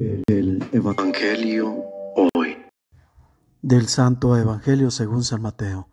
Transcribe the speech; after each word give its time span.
El 0.00 0.68
Evangelio 0.72 1.84
hoy. 2.34 2.56
Del 3.62 3.86
Santo 3.86 4.36
Evangelio 4.36 4.90
según 4.90 5.22
San 5.22 5.42
Mateo. 5.42 5.88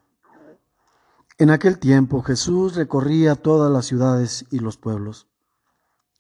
En 1.37 1.51
aquel 1.51 1.77
tiempo 1.77 2.21
Jesús 2.23 2.75
recorría 2.75 3.35
todas 3.35 3.71
las 3.71 3.85
ciudades 3.85 4.45
y 4.49 4.59
los 4.59 4.77
pueblos, 4.77 5.27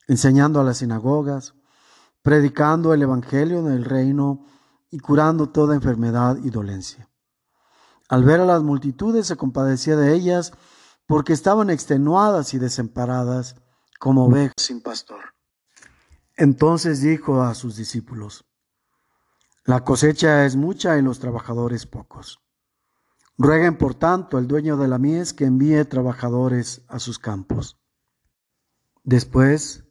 enseñando 0.07 0.59
a 0.59 0.63
las 0.63 0.77
sinagogas, 0.77 1.55
predicando 2.21 2.93
el 2.93 3.01
Evangelio 3.01 3.63
del 3.63 3.85
reino 3.85 4.45
y 4.91 4.99
curando 4.99 5.49
toda 5.49 5.73
enfermedad 5.73 6.37
y 6.43 6.49
dolencia. 6.51 7.09
Al 8.09 8.23
ver 8.23 8.41
a 8.41 8.45
las 8.45 8.61
multitudes 8.61 9.25
se 9.25 9.37
compadecía 9.37 9.95
de 9.95 10.13
ellas 10.13 10.51
porque 11.07 11.33
estaban 11.33 11.69
extenuadas 11.69 12.53
y 12.53 12.59
desamparadas 12.59 13.55
como 13.99 14.25
ovejas 14.25 14.53
sin 14.57 14.81
pastor. 14.81 15.31
Entonces 16.41 17.01
dijo 17.01 17.43
a 17.43 17.53
sus 17.53 17.75
discípulos, 17.75 18.45
La 19.63 19.83
cosecha 19.83 20.43
es 20.43 20.55
mucha 20.55 20.97
y 20.97 21.03
los 21.03 21.19
trabajadores 21.19 21.85
pocos. 21.85 22.39
Rueguen 23.37 23.77
por 23.77 23.93
tanto 23.93 24.39
el 24.39 24.47
dueño 24.47 24.75
de 24.75 24.87
la 24.87 24.97
mies 24.97 25.33
que 25.35 25.45
envíe 25.45 25.85
trabajadores 25.85 26.81
a 26.87 26.97
sus 26.97 27.19
campos. 27.19 27.77
Después, 29.03 29.83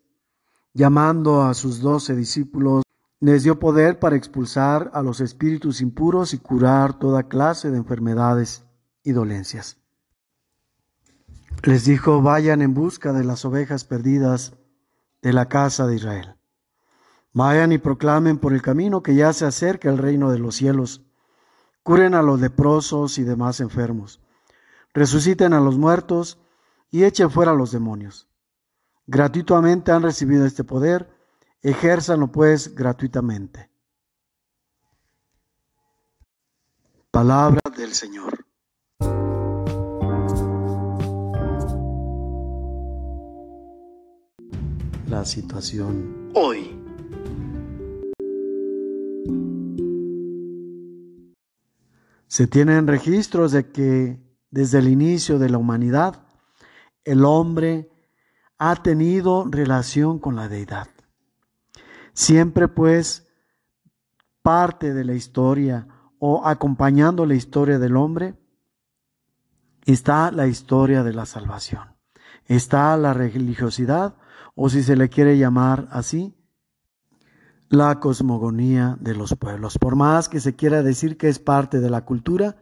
llamando 0.75 1.43
a 1.43 1.55
sus 1.55 1.83
doce 1.83 2.17
discípulos, 2.17 2.83
les 3.21 3.45
dio 3.45 3.61
poder 3.61 4.01
para 4.01 4.17
expulsar 4.17 4.91
a 4.93 5.03
los 5.03 5.21
espíritus 5.21 5.81
impuros 5.81 6.35
y 6.35 6.39
curar 6.39 6.99
toda 6.99 7.29
clase 7.29 7.71
de 7.71 7.77
enfermedades 7.77 8.65
y 9.05 9.13
dolencias. 9.13 9.77
Les 11.63 11.85
dijo, 11.85 12.23
vayan 12.23 12.61
en 12.61 12.75
busca 12.75 13.13
de 13.13 13.23
las 13.23 13.45
ovejas 13.45 13.85
perdidas 13.85 14.55
de 15.23 15.33
la 15.33 15.49
casa 15.49 15.87
de 15.87 15.95
Israel. 15.95 16.40
Vayan 17.33 17.73
y 17.73 17.79
proclamen 17.79 18.39
por 18.39 18.53
el 18.53 18.63
camino 18.63 19.03
que 19.03 19.15
ya 19.15 19.33
se 19.33 19.47
acerca 19.47 19.89
el 19.89 19.99
reino 19.99 20.31
de 20.33 20.39
los 20.39 20.57
cielos. 20.57 21.03
Curen 21.83 22.15
a 22.15 22.23
los 22.23 22.41
leprosos 22.41 23.19
y 23.19 23.23
demás 23.23 23.61
enfermos. 23.61 24.21
Resuciten 24.93 25.53
a 25.53 25.61
los 25.61 25.79
muertos 25.79 26.39
y 26.91 27.05
echen 27.05 27.31
fuera 27.31 27.53
a 27.53 27.55
los 27.55 27.71
demonios. 27.71 28.29
Gratuitamente 29.07 29.93
han 29.93 30.03
recibido 30.03 30.45
este 30.45 30.65
poder, 30.65 31.09
ejérzanlo 31.63 32.33
pues 32.33 32.75
gratuitamente. 32.75 33.71
Palabra 37.11 37.61
del 37.77 37.93
Señor. 37.93 38.45
La 45.09 45.25
situación 45.25 46.31
hoy. 46.35 46.90
Se 52.31 52.47
tienen 52.47 52.87
registros 52.87 53.51
de 53.51 53.73
que 53.73 54.23
desde 54.53 54.79
el 54.79 54.87
inicio 54.87 55.41
de 55.41 55.51
la 55.51 55.59
humanidad 55.59 56.23
el 57.03 57.25
hombre 57.25 57.91
ha 58.57 58.77
tenido 58.77 59.47
relación 59.51 60.21
con 60.21 60.37
la 60.37 60.49
deidad. 60.49 60.87
Siempre 62.13 62.69
pues 62.69 63.27
parte 64.43 64.95
de 64.95 65.05
la 65.05 65.15
historia 65.15 65.89
o 66.21 66.47
acompañando 66.47 67.27
la 67.27 67.35
historia 67.35 67.81
del 67.81 67.97
hombre 67.97 68.39
está 69.85 70.31
la 70.31 70.47
historia 70.47 71.03
de 71.03 71.13
la 71.13 71.27
salvación. 71.27 71.97
Está 72.45 72.97
la 72.97 73.13
religiosidad 73.13 74.15
o 74.55 74.69
si 74.69 74.85
se 74.85 74.95
le 74.95 75.09
quiere 75.09 75.37
llamar 75.37 75.89
así, 75.91 76.40
la 77.71 78.01
cosmogonía 78.01 78.97
de 79.01 79.15
los 79.15 79.37
pueblos. 79.37 79.79
Por 79.79 79.95
más 79.95 80.29
que 80.29 80.41
se 80.41 80.57
quiera 80.57 80.83
decir 80.83 81.17
que 81.17 81.29
es 81.29 81.39
parte 81.39 81.79
de 81.79 81.89
la 81.89 82.05
cultura, 82.05 82.57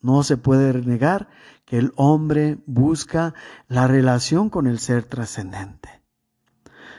no 0.00 0.22
se 0.22 0.38
puede 0.38 0.72
negar 0.82 1.28
que 1.66 1.76
el 1.76 1.92
hombre 1.96 2.58
busca 2.64 3.34
la 3.68 3.86
relación 3.86 4.48
con 4.48 4.66
el 4.66 4.78
ser 4.78 5.04
trascendente. 5.04 6.02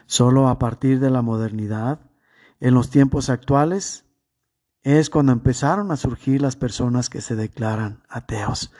Solo 0.06 0.50
a 0.50 0.60
partir 0.60 1.00
de 1.00 1.10
la 1.10 1.24
modernidad, 1.24 2.00
en 2.60 2.76
los 2.76 2.92
tiempos 2.92 3.32
actuales, 3.32 4.06
es 4.84 5.10
cuando 5.10 5.32
empezaron 5.32 5.92
a 5.92 5.98
surgir 5.98 6.44
las 6.44 6.56
personas 6.56 7.10
que 7.10 7.22
se 7.22 7.36
declaran 7.36 8.04
ateos. 8.08 8.72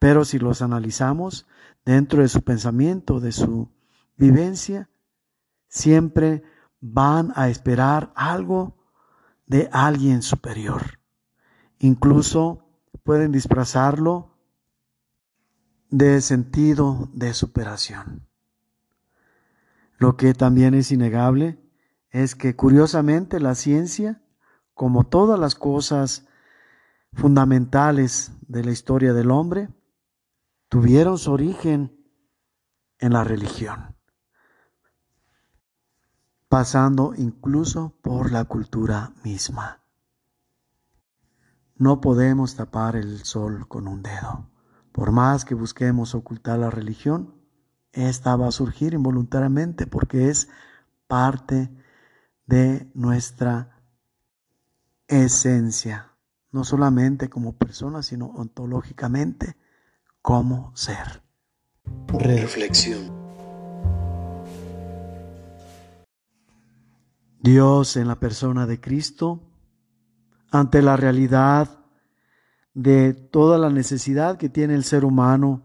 Pero 0.00 0.24
si 0.24 0.40
los 0.40 0.60
analizamos 0.60 1.46
dentro 1.84 2.22
de 2.22 2.28
su 2.28 2.42
pensamiento, 2.42 3.20
de 3.20 3.30
su 3.30 3.70
vivencia, 4.16 4.90
siempre 5.68 6.42
van 6.80 7.32
a 7.34 7.48
esperar 7.48 8.12
algo 8.14 8.76
de 9.46 9.68
alguien 9.72 10.22
superior. 10.22 11.00
Incluso 11.78 12.64
pueden 13.02 13.32
disfrazarlo 13.32 14.36
de 15.90 16.20
sentido 16.20 17.08
de 17.12 17.32
superación. 17.34 18.28
Lo 19.96 20.16
que 20.16 20.34
también 20.34 20.74
es 20.74 20.92
innegable 20.92 21.58
es 22.10 22.34
que 22.34 22.54
curiosamente 22.54 23.40
la 23.40 23.54
ciencia, 23.54 24.22
como 24.74 25.04
todas 25.04 25.40
las 25.40 25.54
cosas 25.54 26.26
fundamentales 27.12 28.32
de 28.42 28.64
la 28.64 28.70
historia 28.70 29.12
del 29.12 29.30
hombre, 29.30 29.70
tuvieron 30.68 31.18
su 31.18 31.32
origen 31.32 31.96
en 32.98 33.12
la 33.12 33.24
religión 33.24 33.97
pasando 36.48 37.12
incluso 37.16 37.94
por 38.02 38.32
la 38.32 38.44
cultura 38.44 39.12
misma. 39.22 39.82
No 41.76 42.00
podemos 42.00 42.56
tapar 42.56 42.96
el 42.96 43.24
sol 43.24 43.68
con 43.68 43.86
un 43.86 44.02
dedo. 44.02 44.50
Por 44.92 45.12
más 45.12 45.44
que 45.44 45.54
busquemos 45.54 46.14
ocultar 46.14 46.58
la 46.58 46.70
religión, 46.70 47.34
esta 47.92 48.34
va 48.36 48.48
a 48.48 48.52
surgir 48.52 48.94
involuntariamente 48.94 49.86
porque 49.86 50.28
es 50.28 50.48
parte 51.06 51.70
de 52.46 52.90
nuestra 52.94 53.78
esencia, 55.06 56.12
no 56.50 56.64
solamente 56.64 57.28
como 57.28 57.56
persona, 57.56 58.02
sino 58.02 58.26
ontológicamente 58.26 59.56
como 60.22 60.74
ser. 60.74 61.22
Reflexión. 62.08 63.27
Dios 67.40 67.96
en 67.96 68.08
la 68.08 68.18
persona 68.18 68.66
de 68.66 68.80
Cristo, 68.80 69.40
ante 70.50 70.82
la 70.82 70.96
realidad 70.96 71.84
de 72.74 73.12
toda 73.12 73.58
la 73.58 73.70
necesidad 73.70 74.38
que 74.38 74.48
tiene 74.48 74.74
el 74.74 74.84
ser 74.84 75.04
humano 75.04 75.62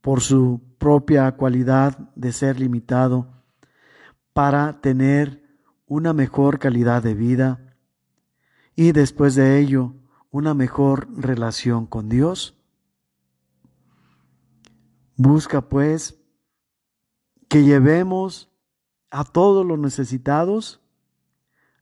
por 0.00 0.20
su 0.20 0.60
propia 0.78 1.30
cualidad 1.32 1.98
de 2.14 2.32
ser 2.32 2.58
limitado, 2.58 3.28
para 4.32 4.80
tener 4.80 5.42
una 5.86 6.12
mejor 6.12 6.58
calidad 6.58 7.02
de 7.02 7.14
vida 7.14 7.76
y 8.76 8.92
después 8.92 9.34
de 9.34 9.58
ello 9.58 9.94
una 10.30 10.54
mejor 10.54 11.08
relación 11.16 11.86
con 11.86 12.08
Dios. 12.08 12.56
Busca 15.16 15.68
pues 15.68 16.18
que 17.48 17.64
llevemos 17.64 18.48
a 19.10 19.24
todos 19.24 19.66
los 19.66 19.78
necesitados 19.78 20.79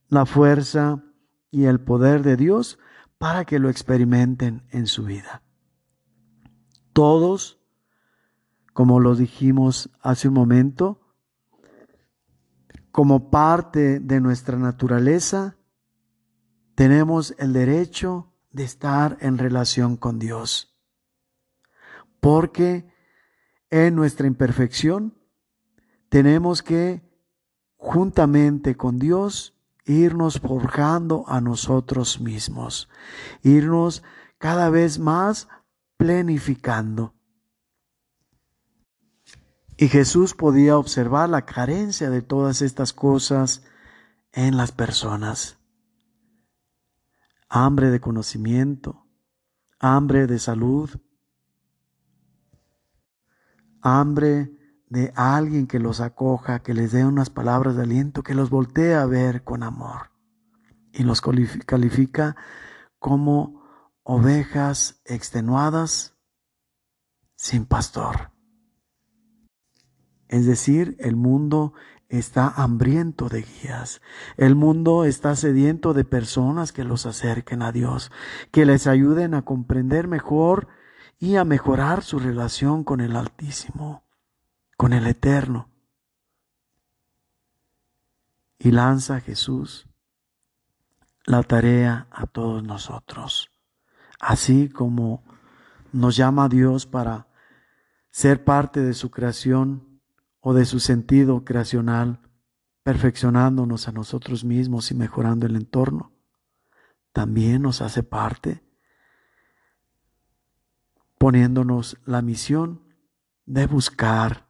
la 0.09 0.27
fuerza 0.27 1.05
y 1.51 1.65
el 1.65 1.81
poder 1.81 2.23
de 2.23 2.37
Dios 2.37 2.79
para 3.19 3.45
que 3.45 3.59
lo 3.59 3.69
experimenten 3.69 4.63
en 4.71 4.87
su 4.87 5.05
vida. 5.05 5.43
Todos, 6.93 7.61
como 8.73 9.01
lo 9.01 9.15
dijimos 9.15 9.91
hace 10.01 10.29
un 10.29 10.35
momento, 10.35 11.01
como 12.91 13.31
parte 13.31 14.01
de 14.01 14.21
nuestra 14.21 14.59
naturaleza, 14.59 15.57
tenemos 16.75 17.35
el 17.39 17.53
derecho 17.53 18.33
de 18.51 18.65
estar 18.65 19.19
en 19.21 19.39
relación 19.39 19.97
con 19.97 20.19
Dios. 20.19 20.77
Porque 22.21 22.89
en 23.71 23.95
nuestra 23.95 24.27
imperfección 24.27 25.19
tenemos 26.09 26.63
que, 26.63 27.03
juntamente 27.77 28.77
con 28.77 28.99
Dios, 28.99 29.58
irnos 29.89 30.39
forjando 30.39 31.25
a 31.27 31.41
nosotros 31.41 32.21
mismos, 32.21 32.89
irnos 33.43 34.03
cada 34.39 34.71
vez 34.71 34.99
más 34.99 35.49
plenificando. 35.97 37.15
Y 39.77 39.89
Jesús 39.89 40.35
podía 40.35 40.77
observar 40.77 41.29
la 41.29 41.47
carencia 41.47 42.11
de 42.11 42.21
todas 42.21 42.63
estas 42.63 42.93
cosas 42.93 43.63
en 44.33 44.57
las 44.57 44.73
personas. 44.73 45.59
Hambre 47.49 47.91
de 47.91 48.01
conocimiento, 48.01 49.07
hambre 49.79 50.27
de 50.27 50.39
salud, 50.39 50.91
hambre 53.81 54.58
de 54.91 55.13
alguien 55.17 55.67
que 55.67 55.79
los 55.79 56.01
acoja, 56.01 56.61
que 56.61 56.75
les 56.75 56.93
dé 56.93 57.05
unas 57.05 57.31
palabras 57.31 57.77
de 57.77 57.83
aliento, 57.83 58.23
que 58.23 58.35
los 58.35 58.51
voltee 58.51 58.95
a 58.95 59.07
ver 59.07 59.45
con 59.45 59.63
amor 59.63 60.11
y 60.93 61.03
los 61.03 61.21
califica 61.21 62.37
como 62.99 63.63
ovejas 64.03 65.01
extenuadas 65.05 66.17
sin 67.37 67.67
pastor. 67.67 68.33
Es 70.29 70.47
decir, 70.47 70.97
el 70.99 71.17
mundo 71.17 71.73
está 72.09 72.49
hambriento 72.49 73.29
de 73.29 73.43
guías. 73.43 74.01
El 74.37 74.55
mundo 74.55 75.05
está 75.05 75.37
sediento 75.37 75.95
de 75.95 76.05
personas 76.05 76.73
que 76.73 76.85
los 76.85 77.07
acerquen 77.07 77.63
a 77.63 77.73
Dios, 77.73 78.11
que 78.51 78.67
les 78.67 78.87
ayuden 78.87 79.35
a 79.35 79.43
comprender 79.43 80.09
mejor 80.09 80.69
y 81.19 81.37
a 81.37 81.45
mejorar 81.45 82.03
su 82.03 82.19
relación 82.19 82.85
con 82.85 83.01
el 83.01 83.17
Altísimo, 83.17 84.08
con 84.79 84.93
el 84.93 85.09
Eterno. 85.09 85.69
Y 88.61 88.71
lanza 88.71 89.21
Jesús 89.21 89.89
la 91.25 91.43
tarea 91.43 92.07
a 92.13 92.27
todos 92.27 92.63
nosotros, 92.63 93.51
así 94.21 94.69
como 94.69 95.25
nos 95.93 96.17
llama 96.17 96.49
Dios 96.49 96.87
para 96.87 97.27
ser 98.11 98.45
parte 98.45 98.81
de 98.81 98.95
su 98.95 99.11
creación 99.11 100.01
o 100.41 100.55
de 100.55 100.65
su 100.65 100.79
sentido 100.79 101.45
creacional, 101.45 102.21
perfeccionándonos 102.85 103.89
a 103.89 103.93
nosotros 103.93 104.45
mismos 104.45 104.93
y 104.93 104.95
mejorando 104.95 105.47
el 105.47 105.57
entorno. 105.57 106.13
También 107.13 107.63
nos 107.63 107.83
hace 107.83 108.05
parte 108.05 108.63
poniéndonos 111.19 111.99
la 112.05 112.23
misión 112.23 112.81
de 113.45 113.67
buscar 113.67 114.48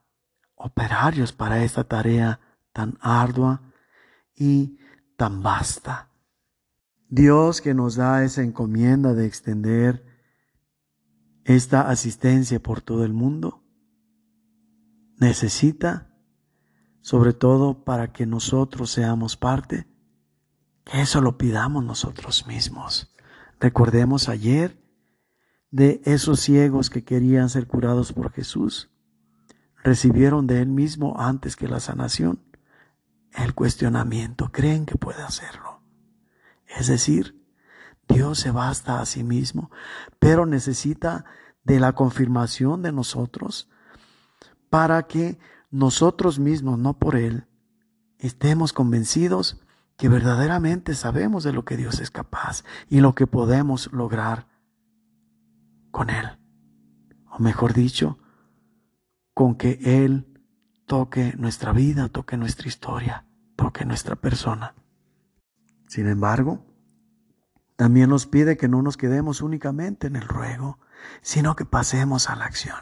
operarios 0.58 1.32
para 1.32 1.62
esta 1.64 1.84
tarea 1.84 2.40
tan 2.72 2.98
ardua 3.00 3.62
y 4.34 4.78
tan 5.16 5.42
vasta. 5.42 6.10
Dios 7.08 7.60
que 7.60 7.74
nos 7.74 7.96
da 7.96 8.24
esa 8.24 8.42
encomienda 8.42 9.14
de 9.14 9.26
extender 9.26 10.04
esta 11.44 11.88
asistencia 11.88 12.60
por 12.62 12.82
todo 12.82 13.04
el 13.04 13.14
mundo, 13.14 13.64
necesita, 15.16 16.14
sobre 17.00 17.32
todo 17.32 17.84
para 17.84 18.12
que 18.12 18.26
nosotros 18.26 18.90
seamos 18.90 19.36
parte, 19.36 19.86
que 20.84 21.00
eso 21.00 21.22
lo 21.22 21.38
pidamos 21.38 21.84
nosotros 21.84 22.46
mismos. 22.46 23.14
Recordemos 23.58 24.28
ayer 24.28 24.78
de 25.70 26.02
esos 26.04 26.40
ciegos 26.40 26.90
que 26.90 27.04
querían 27.04 27.48
ser 27.48 27.66
curados 27.66 28.12
por 28.12 28.30
Jesús, 28.30 28.90
recibieron 29.88 30.46
de 30.46 30.60
Él 30.60 30.68
mismo 30.68 31.18
antes 31.18 31.56
que 31.56 31.66
la 31.66 31.80
sanación 31.80 32.40
el 33.32 33.54
cuestionamiento, 33.54 34.50
creen 34.50 34.86
que 34.86 34.96
puede 34.96 35.22
hacerlo. 35.22 35.80
Es 36.66 36.88
decir, 36.88 37.42
Dios 38.08 38.38
se 38.38 38.50
basta 38.50 39.00
a 39.00 39.06
sí 39.06 39.24
mismo, 39.24 39.70
pero 40.18 40.46
necesita 40.46 41.24
de 41.64 41.80
la 41.80 41.94
confirmación 41.94 42.82
de 42.82 42.92
nosotros 42.92 43.68
para 44.70 45.04
que 45.04 45.38
nosotros 45.70 46.38
mismos, 46.38 46.78
no 46.78 46.98
por 46.98 47.16
Él, 47.16 47.46
estemos 48.18 48.72
convencidos 48.72 49.60
que 49.96 50.08
verdaderamente 50.08 50.94
sabemos 50.94 51.44
de 51.44 51.52
lo 51.52 51.64
que 51.64 51.76
Dios 51.76 52.00
es 52.00 52.10
capaz 52.10 52.64
y 52.88 53.00
lo 53.00 53.14
que 53.14 53.26
podemos 53.26 53.90
lograr 53.92 54.46
con 55.90 56.10
Él. 56.10 56.38
O 57.30 57.38
mejor 57.38 57.72
dicho, 57.72 58.18
con 59.38 59.54
que 59.54 59.78
Él 59.84 60.36
toque 60.84 61.32
nuestra 61.38 61.70
vida, 61.70 62.08
toque 62.08 62.36
nuestra 62.36 62.66
historia, 62.66 63.24
toque 63.54 63.84
nuestra 63.84 64.16
persona. 64.16 64.74
Sin 65.86 66.08
embargo, 66.08 66.66
también 67.76 68.10
nos 68.10 68.26
pide 68.26 68.56
que 68.56 68.66
no 68.66 68.82
nos 68.82 68.96
quedemos 68.96 69.40
únicamente 69.40 70.08
en 70.08 70.16
el 70.16 70.26
ruego, 70.26 70.80
sino 71.22 71.54
que 71.54 71.64
pasemos 71.64 72.28
a 72.28 72.34
la 72.34 72.46
acción. 72.46 72.80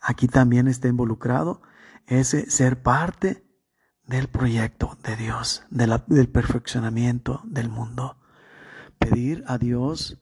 Aquí 0.00 0.26
también 0.26 0.66
está 0.66 0.88
involucrado 0.88 1.62
ese 2.08 2.50
ser 2.50 2.82
parte 2.82 3.46
del 4.04 4.26
proyecto 4.26 4.98
de 5.04 5.14
Dios, 5.14 5.64
del 5.70 6.28
perfeccionamiento 6.30 7.42
del 7.44 7.68
mundo. 7.68 8.18
Pedir 8.98 9.44
a 9.46 9.56
Dios 9.56 10.20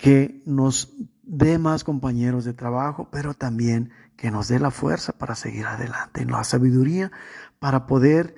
que 0.00 0.42
nos 0.46 0.94
dé 1.22 1.58
más 1.58 1.84
compañeros 1.84 2.44
de 2.44 2.54
trabajo, 2.54 3.08
pero 3.12 3.34
también 3.34 3.92
que 4.16 4.30
nos 4.30 4.48
dé 4.48 4.58
la 4.58 4.70
fuerza 4.70 5.12
para 5.12 5.34
seguir 5.34 5.66
adelante 5.66 6.24
la 6.24 6.42
sabiduría 6.42 7.12
para 7.58 7.86
poder 7.86 8.34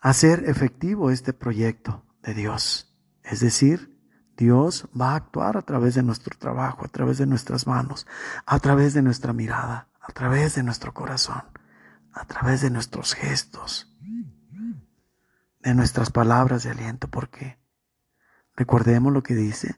hacer 0.00 0.44
efectivo 0.48 1.10
este 1.10 1.32
proyecto 1.32 2.04
de 2.22 2.34
Dios. 2.34 2.96
Es 3.22 3.40
decir, 3.40 3.96
Dios 4.36 4.88
va 4.98 5.12
a 5.12 5.16
actuar 5.16 5.56
a 5.56 5.62
través 5.62 5.94
de 5.94 6.02
nuestro 6.02 6.36
trabajo, 6.36 6.84
a 6.84 6.88
través 6.88 7.18
de 7.18 7.26
nuestras 7.26 7.66
manos, 7.66 8.06
a 8.44 8.58
través 8.58 8.92
de 8.92 9.02
nuestra 9.02 9.32
mirada, 9.32 9.88
a 10.00 10.12
través 10.12 10.56
de 10.56 10.64
nuestro 10.64 10.92
corazón, 10.92 11.42
a 12.12 12.24
través 12.24 12.60
de 12.60 12.70
nuestros 12.70 13.14
gestos, 13.14 13.96
de 15.60 15.74
nuestras 15.74 16.10
palabras 16.10 16.64
de 16.64 16.70
aliento, 16.70 17.06
porque 17.08 17.58
recordemos 18.56 19.12
lo 19.12 19.22
que 19.22 19.34
dice, 19.34 19.76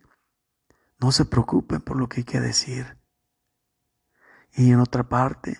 no 1.02 1.10
se 1.10 1.25
preocupen 1.25 1.81
por 1.81 1.96
lo 1.96 2.08
que 2.08 2.20
hay 2.20 2.25
que 2.25 2.40
decir. 2.40 2.96
Y 4.54 4.70
en 4.70 4.78
otra 4.78 5.08
parte, 5.08 5.58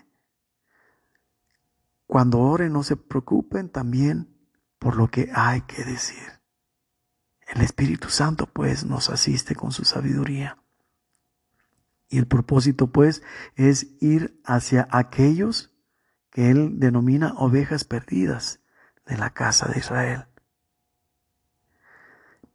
cuando 2.06 2.38
oren, 2.38 2.72
no 2.72 2.84
se 2.84 2.96
preocupen 2.96 3.68
también 3.68 4.32
por 4.78 4.96
lo 4.96 5.08
que 5.08 5.30
hay 5.34 5.62
que 5.62 5.84
decir. 5.84 6.40
El 7.48 7.62
Espíritu 7.62 8.08
Santo 8.08 8.46
pues 8.46 8.84
nos 8.84 9.10
asiste 9.10 9.56
con 9.56 9.72
su 9.72 9.84
sabiduría. 9.84 10.58
Y 12.08 12.18
el 12.18 12.26
propósito 12.28 12.92
pues 12.92 13.22
es 13.56 13.88
ir 14.00 14.40
hacia 14.44 14.86
aquellos 14.90 15.74
que 16.30 16.50
Él 16.50 16.78
denomina 16.78 17.34
ovejas 17.36 17.84
perdidas 17.84 18.60
de 19.06 19.18
la 19.18 19.30
casa 19.30 19.66
de 19.68 19.80
Israel. 19.80 20.26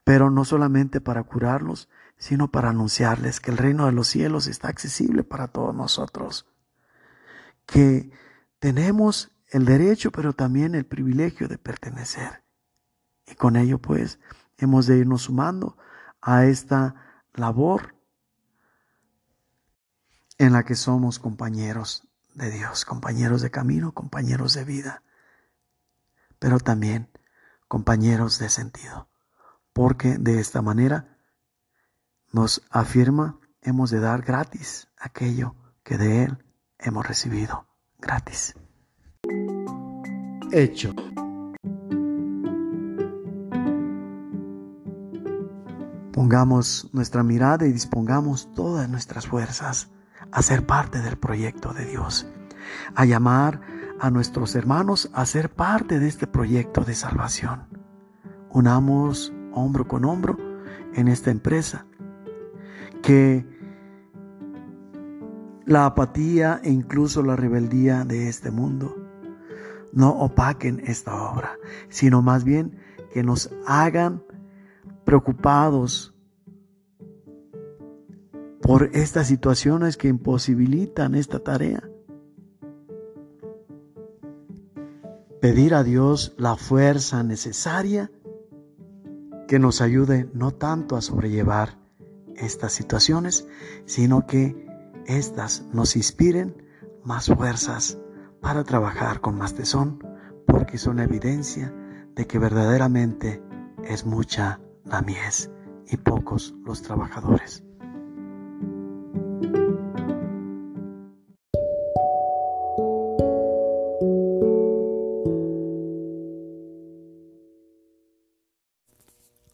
Pero 0.03 0.29
no 0.29 0.45
solamente 0.45 1.01
para 1.01 1.23
curarlos, 1.23 1.89
sino 2.17 2.51
para 2.51 2.69
anunciarles 2.69 3.39
que 3.39 3.51
el 3.51 3.57
reino 3.57 3.85
de 3.85 3.91
los 3.91 4.07
cielos 4.07 4.47
está 4.47 4.69
accesible 4.69 5.23
para 5.23 5.47
todos 5.47 5.75
nosotros, 5.75 6.47
que 7.65 8.11
tenemos 8.59 9.31
el 9.49 9.65
derecho, 9.65 10.11
pero 10.11 10.33
también 10.33 10.75
el 10.75 10.85
privilegio 10.85 11.47
de 11.47 11.57
pertenecer. 11.57 12.43
Y 13.25 13.35
con 13.35 13.55
ello, 13.55 13.79
pues, 13.79 14.19
hemos 14.57 14.87
de 14.87 14.97
irnos 14.97 15.23
sumando 15.23 15.77
a 16.21 16.45
esta 16.45 17.25
labor 17.33 17.95
en 20.37 20.53
la 20.53 20.63
que 20.63 20.75
somos 20.75 21.19
compañeros 21.19 22.07
de 22.33 22.51
Dios, 22.51 22.85
compañeros 22.85 23.41
de 23.41 23.51
camino, 23.51 23.93
compañeros 23.93 24.53
de 24.53 24.63
vida, 24.63 25.03
pero 26.39 26.59
también 26.59 27.09
compañeros 27.67 28.39
de 28.39 28.49
sentido, 28.49 29.09
porque 29.73 30.17
de 30.17 30.39
esta 30.39 30.61
manera 30.61 31.16
nos 32.37 32.61
afirma, 32.69 33.39
hemos 33.63 33.89
de 33.89 33.99
dar 33.99 34.21
gratis 34.21 34.89
aquello 34.95 35.55
que 35.83 35.97
de 35.97 36.23
Él 36.23 36.45
hemos 36.77 37.03
recibido 37.03 37.65
gratis. 37.97 38.53
Hecho. 40.51 40.93
Pongamos 46.13 46.91
nuestra 46.93 47.23
mirada 47.23 47.65
y 47.65 47.71
dispongamos 47.71 48.53
todas 48.53 48.87
nuestras 48.87 49.25
fuerzas 49.25 49.89
a 50.31 50.43
ser 50.43 50.67
parte 50.67 51.01
del 51.01 51.17
proyecto 51.17 51.73
de 51.73 51.85
Dios, 51.85 52.27
a 52.93 53.05
llamar 53.05 53.61
a 53.99 54.11
nuestros 54.11 54.53
hermanos 54.53 55.09
a 55.13 55.25
ser 55.25 55.49
parte 55.49 55.99
de 55.99 56.07
este 56.07 56.27
proyecto 56.27 56.81
de 56.81 56.93
salvación. 56.93 57.67
Unamos 58.51 59.33
hombro 59.53 59.87
con 59.87 60.05
hombro 60.05 60.37
en 60.93 61.07
esta 61.07 61.31
empresa 61.31 61.87
que 63.01 63.45
la 65.65 65.85
apatía 65.85 66.61
e 66.63 66.71
incluso 66.71 67.21
la 67.23 67.35
rebeldía 67.35 68.05
de 68.05 68.29
este 68.29 68.51
mundo 68.51 68.95
no 69.91 70.11
opaquen 70.11 70.81
esta 70.85 71.29
obra, 71.31 71.57
sino 71.89 72.21
más 72.21 72.43
bien 72.43 72.77
que 73.13 73.23
nos 73.23 73.49
hagan 73.65 74.23
preocupados 75.03 76.13
por 78.61 78.89
estas 78.93 79.27
situaciones 79.27 79.97
que 79.97 80.07
imposibilitan 80.07 81.15
esta 81.15 81.39
tarea. 81.39 81.83
Pedir 85.41 85.73
a 85.73 85.83
Dios 85.83 86.33
la 86.37 86.55
fuerza 86.55 87.23
necesaria 87.23 88.11
que 89.47 89.59
nos 89.59 89.81
ayude 89.81 90.29
no 90.33 90.51
tanto 90.51 90.95
a 90.95 91.01
sobrellevar 91.01 91.77
estas 92.37 92.73
situaciones, 92.73 93.47
sino 93.85 94.25
que 94.27 94.67
éstas 95.05 95.65
nos 95.73 95.95
inspiren 95.95 96.63
más 97.03 97.27
fuerzas 97.27 97.97
para 98.41 98.63
trabajar 98.63 99.21
con 99.21 99.37
más 99.37 99.53
tesón, 99.53 100.03
porque 100.45 100.77
son 100.77 100.99
evidencia 100.99 101.73
de 102.15 102.27
que 102.27 102.39
verdaderamente 102.39 103.41
es 103.83 104.05
mucha 104.05 104.59
la 104.85 105.01
mies 105.01 105.49
y 105.87 105.97
pocos 105.97 106.55
los 106.65 106.81
trabajadores. 106.81 107.63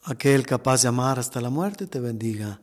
Aquel 0.06 0.46
capaz 0.46 0.82
de 0.82 0.90
amar 0.90 1.18
hasta 1.18 1.40
la 1.42 1.50
muerte 1.50 1.88
te 1.88 2.00
bendiga 2.00 2.63